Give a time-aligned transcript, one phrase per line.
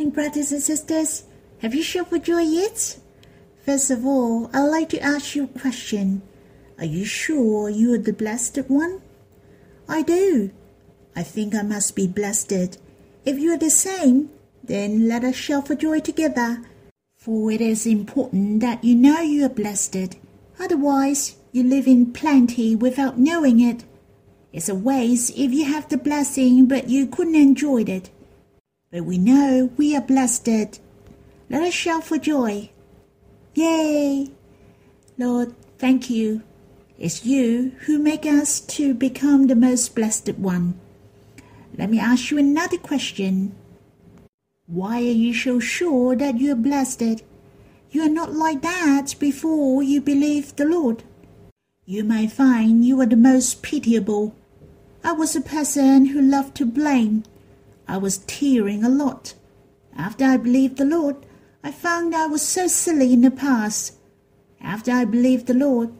[0.00, 1.24] morning, brothers and sisters.
[1.58, 2.98] Have you shouted for joy yet?
[3.66, 6.22] First of all, I'd like to ask you a question.
[6.78, 9.02] Are you sure you are the blessed one?
[9.86, 10.52] I do.
[11.14, 12.78] I think I must be blessed.
[13.26, 14.30] If you are the same,
[14.64, 16.62] then let us shout for joy together.
[17.18, 20.16] For it is important that you know you are blessed.
[20.58, 23.84] Otherwise, you live in plenty without knowing it.
[24.50, 28.08] It's a waste if you have the blessing but you couldn't enjoy it.
[28.90, 30.80] But we know we are blessed.
[31.48, 32.70] Let us shout for joy.
[33.54, 34.32] Yay!
[35.16, 36.42] Lord, thank you.
[36.98, 40.74] It's you who make us to become the most blessed one.
[41.78, 43.54] Let me ask you another question.
[44.66, 47.22] Why are you so sure that you are blessed?
[47.92, 51.04] You are not like that before you believe the Lord.
[51.86, 54.34] You may find you are the most pitiable.
[55.02, 57.22] I was a person who loved to blame.
[57.90, 59.34] I was tearing a lot.
[59.96, 61.16] After I believed the Lord,
[61.64, 63.96] I found I was so silly in the past.
[64.60, 65.90] After I believed the Lord,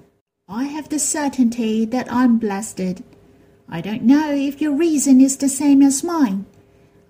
[0.49, 3.03] I have the certainty that I'm blessed.
[3.69, 6.47] I don't know if your reason is the same as mine.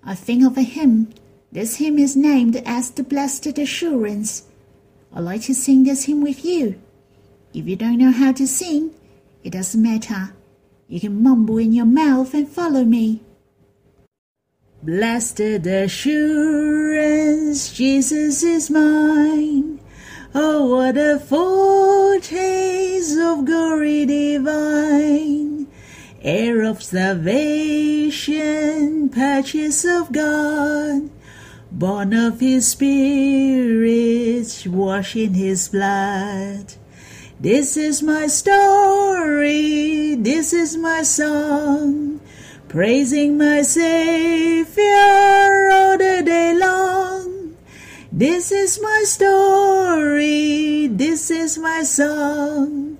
[0.03, 1.13] I think of a hymn.
[1.51, 4.47] This hymn is named as the Blessed Assurance.
[5.13, 6.81] I'd like to sing this hymn with you.
[7.53, 8.95] If you don't know how to sing,
[9.43, 10.33] it doesn't matter.
[10.87, 13.21] You can mumble in your mouth and follow me.
[14.83, 19.79] Blessed assurance, Jesus is mine.
[20.33, 25.67] Oh, what a foretaste of glory divine!
[26.21, 28.39] Heir of salvation,
[29.09, 31.09] purchase of God
[31.71, 36.73] born of his spirit, washed in his blood.
[37.39, 42.20] This is my story, this is my song,
[42.71, 44.85] praising my Savior
[45.75, 47.57] all the day long.
[48.13, 52.97] This is my story, this is my song,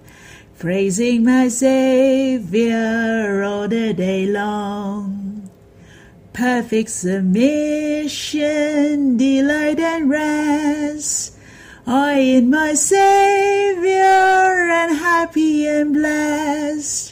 [0.60, 5.22] praising my Savior all the day long
[6.34, 8.36] perfect submission,
[9.18, 11.38] delight and rest.
[11.86, 14.02] I in my Savior
[14.72, 17.11] and happy and blessed,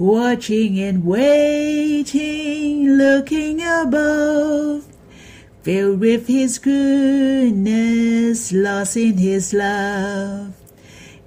[0.00, 4.86] watching and waiting, looking above,
[5.62, 10.54] filled with His goodness, lost in His love.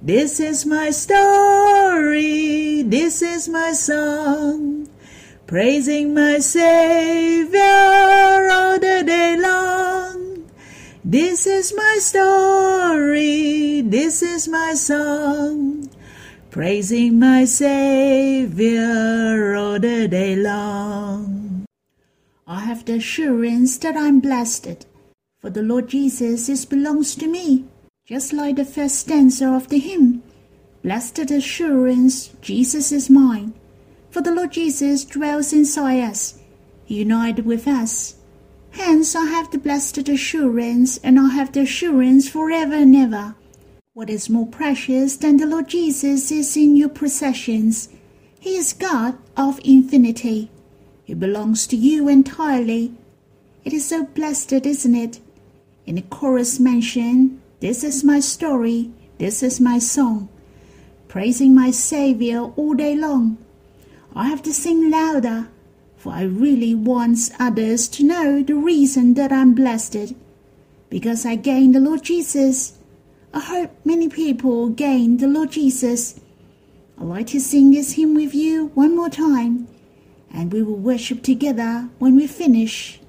[0.02, 4.88] This is my story, this is my song
[5.46, 7.60] praising my Savior
[8.50, 10.50] all the day long.
[11.04, 15.88] This is my story, this is my song,
[16.54, 18.78] praising my Savior
[19.56, 21.66] all the day long.
[22.46, 24.86] I have the assurance that I'm blessed,
[25.40, 27.64] for the Lord Jesus is belongs to me,
[28.06, 30.22] just like the first stanza of the hymn.
[30.84, 33.52] Blessed assurance, Jesus is mine
[34.14, 36.38] for the Lord Jesus dwells inside us,
[36.86, 38.14] united with us.
[38.70, 43.34] Hence I have the blessed assurance, and I have the assurance forever and ever.
[43.94, 47.88] What is more precious than the Lord Jesus is in your possessions?
[48.40, 50.50] He is God of infinity.
[51.04, 52.92] He belongs to you entirely.
[53.64, 55.20] It is so blessed, isn't it?
[55.86, 60.28] In the chorus mention, This is my story, this is my song,
[61.06, 63.38] praising my Saviour all day long.
[64.12, 65.46] I have to sing louder,
[65.96, 70.14] for I really want others to know the reason that I'm blessed.
[70.90, 72.76] Because I gained the Lord Jesus.
[73.34, 76.20] I hope many people gain the Lord Jesus.
[76.96, 79.66] I'd like to sing this hymn with you one more time,
[80.32, 83.00] and we will worship together when we finish.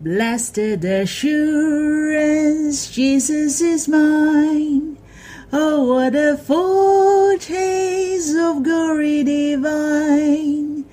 [0.00, 4.96] Blessed assurance, Jesus is mine.
[5.52, 10.84] Oh, what a foretaste of glory divine!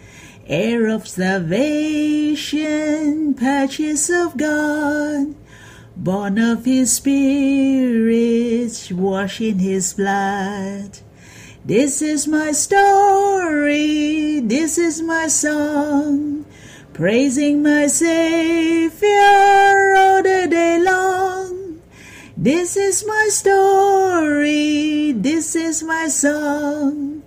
[0.47, 2.65] Heir of salvation,
[3.35, 5.35] purchase of God,
[5.97, 10.99] born of His Spirit, washed in His blood.
[11.65, 16.45] This is my story, this is my song,
[16.93, 19.09] praising my Savior
[19.97, 21.81] all the day long.
[22.37, 27.23] This is my story, this is my song,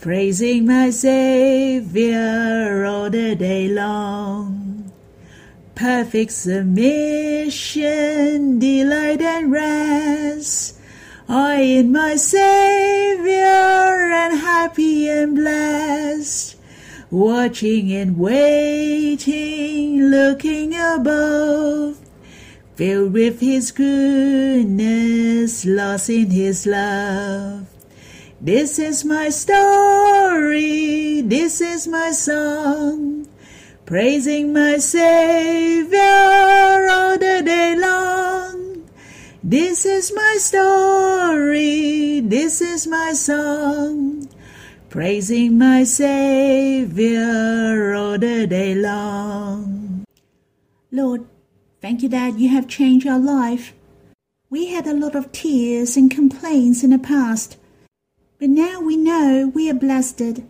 [0.00, 4.53] praising my Savior all the day long.
[5.74, 7.80] Perfect submission,
[8.60, 10.78] delight and rest,
[11.28, 16.54] I in my Savior and happy and blessed,
[17.10, 21.98] watching and waiting, looking above,
[22.76, 27.66] filled with His goodness, lost in His love.
[28.40, 33.23] This is my story, this is my song,
[33.86, 35.98] praising my Savior
[36.90, 38.88] all the day long.
[39.42, 44.26] This is my story, this is my song,
[44.88, 47.22] praising my Savior
[47.94, 50.06] all the day long.
[50.90, 51.26] Lord,
[51.82, 53.74] thank you that you have changed our life.
[54.48, 57.58] We had a lot of tears and complaints in the past,
[58.38, 60.40] but now we know we are blessed.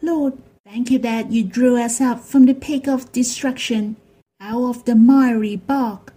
[0.00, 0.38] Lord,
[0.70, 3.96] thank you that you drew us up from the pit of destruction,
[4.40, 6.12] out of the miry bog.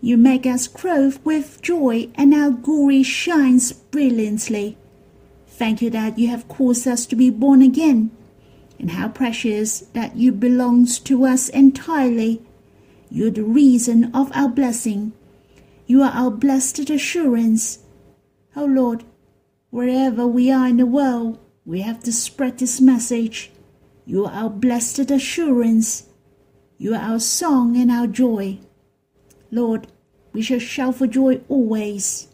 [0.00, 4.78] You make us grow with joy, and our glory shines brilliantly.
[5.46, 8.10] Thank you that you have caused us to be born again,
[8.78, 12.40] and how precious that you belong to us entirely.
[13.10, 15.12] You're the reason of our blessing.
[15.86, 17.80] You are our blessed assurance.
[18.56, 19.04] O oh Lord,
[19.68, 23.52] wherever we are in the world, we have to spread this message.
[24.04, 26.04] You are our blessed assurance.
[26.78, 28.58] You are our song and our joy.
[29.50, 29.86] Lord,
[30.32, 32.28] we shall shout for joy always.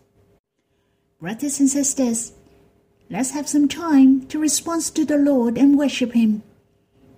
[1.21, 2.33] Brothers and sisters,
[3.11, 6.43] let's have some time to respond to the Lord and worship Him.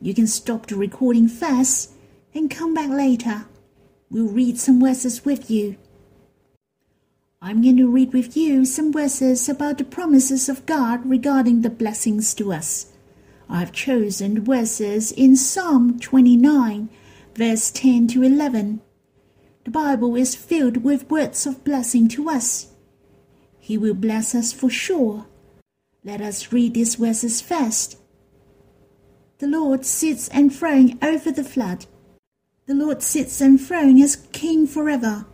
[0.00, 1.92] You can stop the recording first
[2.34, 3.44] and come back later.
[4.10, 5.76] We'll read some verses with you.
[7.42, 11.70] I'm going to read with you some verses about the promises of God regarding the
[11.70, 12.92] blessings to us.
[13.48, 16.90] I've chosen verses in Psalm 29,
[17.34, 18.82] verse 10 to 11.
[19.64, 22.74] The Bible is filled with words of blessing to us.
[23.58, 25.24] He will bless us for sure.
[26.04, 27.96] Let us read these verses first.
[29.38, 31.86] The Lord sits enthroned over the flood.
[32.66, 35.24] The Lord sits enthroned as King forever.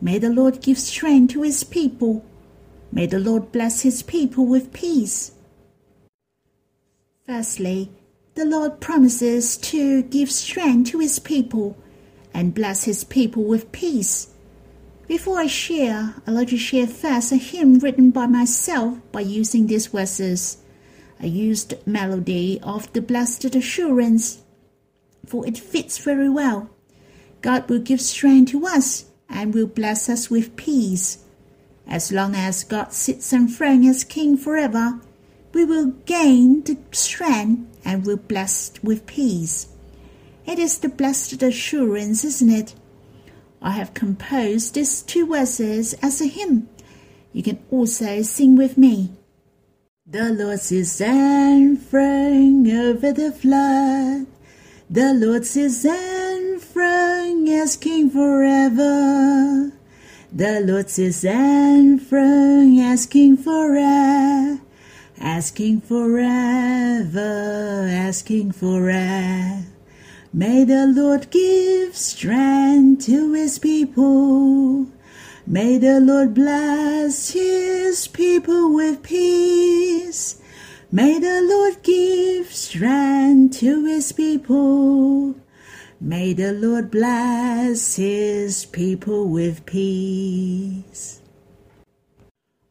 [0.00, 2.24] May the Lord give strength to his people.
[2.90, 5.32] May the Lord bless his people with peace.
[7.26, 7.90] Firstly,
[8.34, 11.76] the Lord promises to give strength to his people
[12.32, 14.28] and bless his people with peace.
[15.06, 19.66] Before I share, I'd like to share first a hymn written by myself by using
[19.66, 20.58] these verses.
[21.20, 24.42] I used melody of the blessed assurance,
[25.26, 26.70] for it fits very well.
[27.42, 31.24] God will give strength to us and will bless us with peace.
[31.86, 35.00] As long as God sits enthroned as King forever,
[35.52, 39.68] we will gain the strength and will blessed with peace.
[40.46, 42.74] It is the blessed assurance, isn't it?
[43.62, 46.68] I have composed these two verses as a hymn.
[47.32, 49.10] You can also sing with me.
[50.06, 54.26] The Lord is enthroned over the flood.
[54.88, 56.19] The Lord is enthroned
[57.52, 59.72] as King forever.
[60.32, 64.60] The Lord is enthroned as King forever.
[65.18, 67.18] Asking forever,
[67.90, 69.64] asking forever.
[70.32, 74.86] May the Lord give strength to his people.
[75.46, 80.40] May the Lord bless his people with peace.
[80.92, 85.34] May the Lord give strength to his people.
[86.02, 91.20] May the Lord bless his people with peace.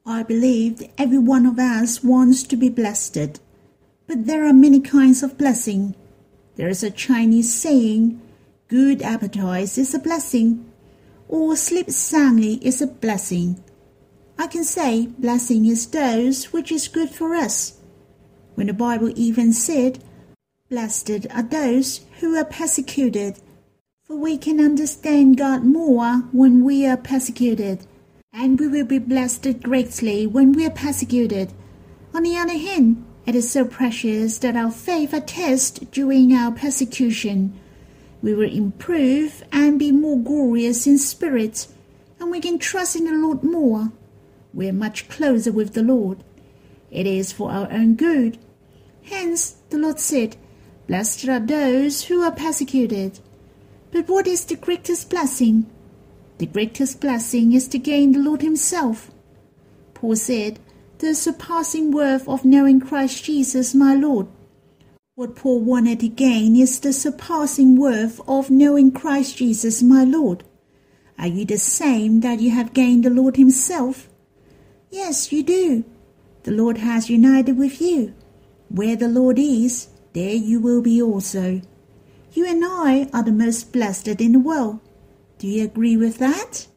[0.04, 3.40] I believe that every one of us wants to be blessed,
[4.08, 5.94] but there are many kinds of blessing.
[6.56, 8.20] There is a Chinese saying,
[8.68, 10.66] good appetite is a blessing,
[11.28, 13.64] or sleep soundly is a blessing.
[14.40, 17.78] I can say blessing is those which is good for us.
[18.56, 20.04] When the Bible even said,
[20.70, 23.40] Blessed are those who are persecuted,
[24.04, 27.88] for we can understand God more when we are persecuted,
[28.32, 31.54] and we will be blessed greatly when we are persecuted.
[32.14, 36.52] On the other hand, it is so precious that our faith are tested during our
[36.52, 37.60] persecution.
[38.22, 41.66] We will improve and be more glorious in spirit,
[42.20, 43.92] and we can trust in the Lord more.
[44.54, 46.24] We are much closer with the Lord.
[46.92, 48.38] It is for our own good.
[49.02, 50.38] Hence, the Lord said,
[50.90, 53.20] Blessed are those who are persecuted.
[53.92, 55.70] But what is the greatest blessing?
[56.40, 59.12] The greatest blessing is to gain the Lord Himself.
[59.94, 60.58] Paul said,
[60.98, 64.30] the surpassing worth of knowing Christ Jesus my Lord.
[65.14, 70.44] What Paul wanted to gain is the surpassing worth of knowing Christ Jesus my Lord.
[71.20, 74.10] Are you the same that you have gained the Lord Himself?
[74.90, 75.86] Yes, you do.
[76.46, 78.16] The Lord has united with you.
[78.70, 81.62] Where the Lord is, there you will be also.
[82.34, 84.80] You and I are the most blessed in the world.
[85.38, 86.68] Do you agree with that?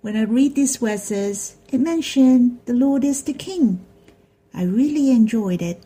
[0.00, 3.84] When I read these verses, it mentioned the Lord is the King.
[4.52, 5.82] I really enjoyed it,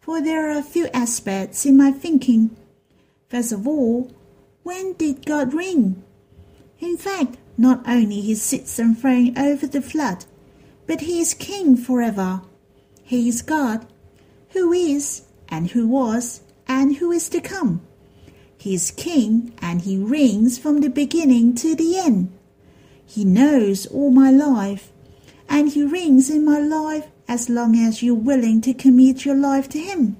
[0.00, 2.56] for there are a few aspects in my thinking.
[3.28, 4.10] First of all,
[4.62, 6.04] when did God reign?
[6.78, 10.24] In fact, not only he sits enthroned over the flood,
[10.86, 12.42] but he is king forever.
[13.02, 13.86] He is God,
[14.50, 15.22] who is,
[15.52, 17.82] and who was, and who is to come.
[18.56, 22.32] He is king, and he reigns from the beginning to the end.
[23.04, 24.90] He knows all my life,
[25.50, 29.68] and he reigns in my life as long as you're willing to commit your life
[29.68, 30.16] to him.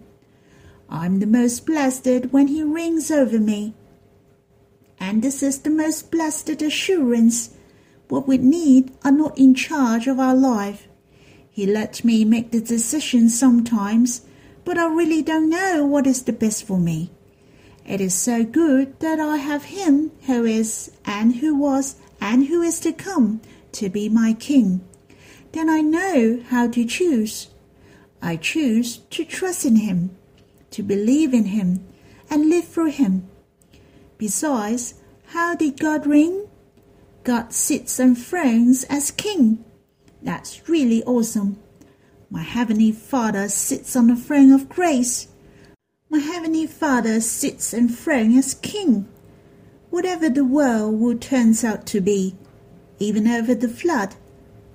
[0.90, 3.72] I'm the most blessed when he reigns over me.
[5.00, 7.54] And this is the most blessed assurance.
[8.08, 10.88] What we need are not in charge of our life.
[11.50, 14.26] He lets me make the decisions sometimes,
[14.64, 17.11] but I really don't know what is the best for me.
[17.87, 22.62] It is so good that I have him who is, and who was, and who
[22.62, 23.40] is to come
[23.73, 24.87] to be my king.
[25.52, 27.49] Then I know how to choose.
[28.21, 30.16] I choose to trust in him
[30.73, 31.87] to believe in Him
[32.28, 33.28] and live through Him.
[34.19, 34.95] Besides,
[35.26, 36.49] how did God reign?
[37.25, 39.64] God sits on thrones as King.
[40.23, 41.62] That's really awesome.
[42.32, 45.28] My Heavenly Father sits on the throne of grace.
[46.08, 49.06] My Heavenly Father sits enthroned as King.
[49.90, 52.34] Whatever the world will turns out to be,
[52.98, 54.14] even over the flood,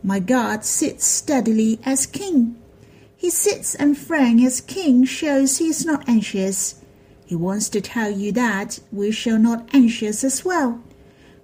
[0.03, 2.61] my God sits steadily as King.
[3.15, 6.75] He sits enthroned as king shows he is not anxious.
[7.25, 10.79] He wants to tell you that we shall not anxious as well.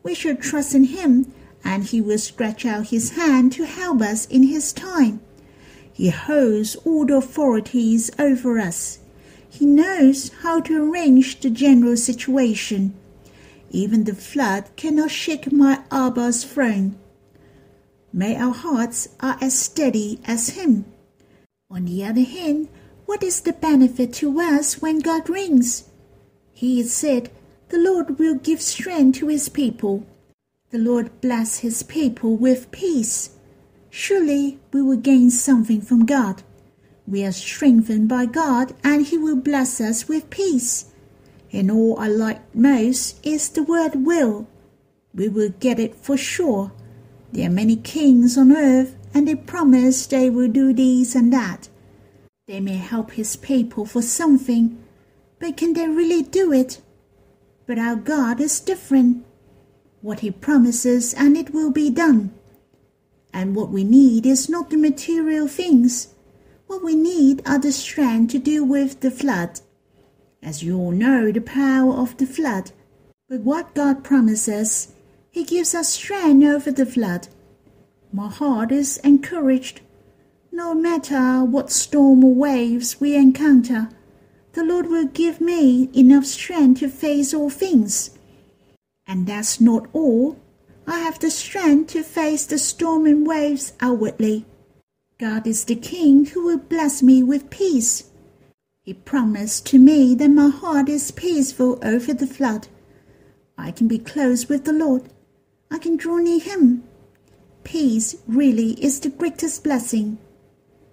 [0.03, 4.27] We shall trust in him, and he will stretch out his hand to help us
[4.27, 5.19] in his time.
[5.93, 8.99] He holds all the authorities over us.
[9.47, 12.95] He knows how to arrange the general situation.
[13.69, 16.95] Even the flood cannot shake my Abba's throne.
[18.11, 20.85] May our hearts are as steady as him.
[21.69, 22.69] On the other hand,
[23.05, 25.85] what is the benefit to us when God rings?
[26.51, 27.29] He said,
[27.69, 30.05] The Lord will give strength to his people.
[30.71, 33.31] The Lord bless his people with peace.
[33.95, 36.41] Surely we will gain something from God.
[37.05, 40.85] We are strengthened by God, and he will bless us with peace.
[41.51, 44.47] And all I like most is the word will.
[45.13, 46.71] We will get it for sure.
[47.31, 51.69] There are many kings on earth, and they promise they will do this and that.
[52.47, 54.83] They may help his people for something,
[55.37, 56.81] but can they really do it?
[57.67, 59.23] But our God is different.
[60.01, 62.33] What he promises, and it will be done.
[63.33, 66.13] And what we need is not the material things.
[66.67, 69.59] What we need are the strength to deal with the flood.
[70.41, 72.71] As you all know, the power of the flood.
[73.27, 74.93] But what God promises,
[75.31, 77.27] He gives us strength over the flood.
[78.11, 79.81] My heart is encouraged.
[80.51, 83.89] No matter what storm or waves we encounter,
[84.51, 88.11] the Lord will give me enough strength to face all things.
[89.07, 90.37] And that's not all.
[90.85, 94.45] I have the strength to face the storm and waves outwardly.
[95.17, 98.11] God is the King who will bless me with peace.
[98.81, 102.67] He promised to me that my heart is peaceful over the flood.
[103.57, 105.03] I can be close with the Lord.
[105.71, 106.83] I can draw near Him
[107.63, 110.17] Peace really is the greatest blessing.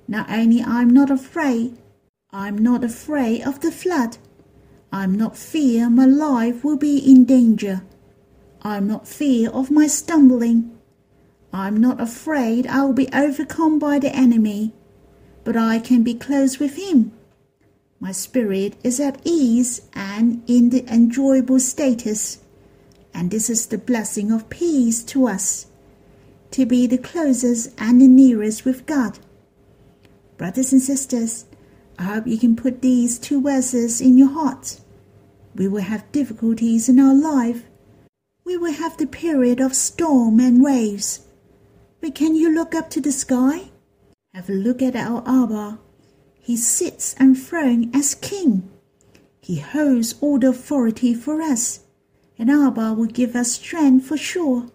[0.06, 1.76] Not only I'm not afraid,
[2.30, 4.18] I'm not afraid of the flood.
[4.92, 7.82] I'm not fear my life will be in danger.
[8.62, 10.76] I'm not fear of my stumbling.
[11.52, 14.72] I'm not afraid I will be overcome by the enemy,
[15.44, 17.12] but I can be close with him.
[17.98, 22.38] My spirit is at ease and in the enjoyable status,
[23.12, 25.66] and this is the blessing of peace to us
[26.50, 29.18] to be the closest and the nearest with God.
[30.36, 31.44] Brothers and sisters,
[31.98, 34.80] I hope you can put these two verses in your heart.
[35.54, 37.64] We will have difficulties in our life.
[38.50, 41.21] We will have the period of storm and waves.
[42.00, 43.71] But can you look up to the sky?
[44.35, 45.78] Have a look at our Abba.
[46.40, 48.69] He sits enthroned as king.
[49.40, 51.85] He holds all the authority for us,
[52.40, 54.66] and Abba will give us strength for sure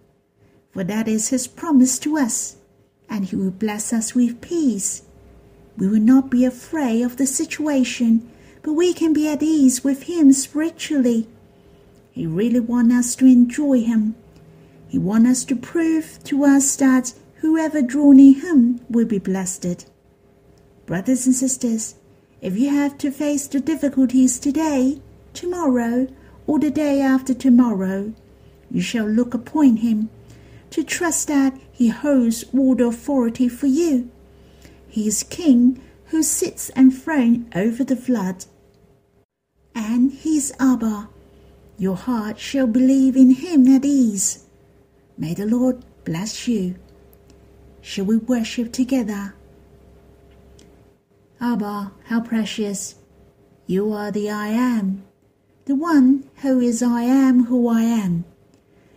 [0.72, 2.56] for that is his promise to us,
[3.10, 5.02] and he will bless us with peace.
[5.78, 8.30] We will not be afraid of the situation,
[8.62, 11.28] but we can be at ease with him spiritually.
[12.16, 14.16] He really wants us to enjoy him.
[14.88, 19.86] He wants us to prove to us that whoever draw near him will be blessed.
[20.86, 21.96] Brothers and sisters,
[22.42, 25.02] If you have to face the difficulties today,
[25.34, 26.08] tomorrow,
[26.48, 28.14] or the day after tomorrow,
[28.72, 30.10] you shall look upon him,
[30.70, 34.10] to trust that he holds all the authority for you.
[34.88, 38.46] He is king who sits enthroned over the flood.
[39.74, 41.10] And he is Abba.
[41.78, 44.46] Your heart shall believe in him at ease.
[45.18, 46.76] May the Lord bless you.
[47.82, 49.36] Shall we worship together?
[51.42, 52.96] Abba, how precious!
[53.68, 55.04] You are the I am,
[55.66, 58.24] the one who is I am who I am.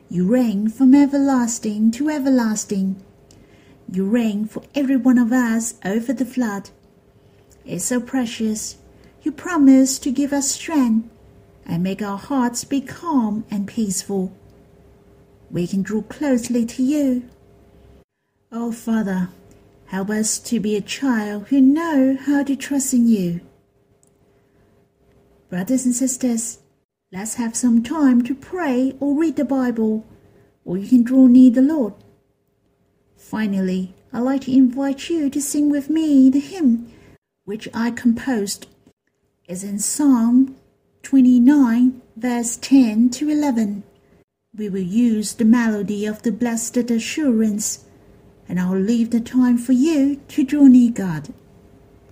[0.09, 3.03] You reign from everlasting to everlasting.
[3.91, 6.71] You reign for every one of us over the flood.
[7.65, 8.77] It's so precious.
[9.23, 11.11] You promise to give us strength
[11.69, 14.33] and make our hearts be calm and peaceful.
[15.51, 17.29] We can draw closely to you.
[18.51, 19.29] Oh, Father,
[19.87, 23.41] help us to be a child who know how to trust in you.
[25.51, 26.59] Brothers and sisters,
[27.13, 30.07] let's have some time to pray or read the Bible,
[30.65, 31.95] or you can draw near the Lord.
[33.17, 36.91] Finally, I'd like to invite you to sing with me the hymn
[37.49, 38.67] which I composed.
[39.47, 40.58] It's in Psalm
[41.09, 43.83] 29, verse 10 to 11.
[44.55, 47.87] We will use the melody of the blessed assurance
[48.47, 51.33] and I'll leave the time for you to draw near God.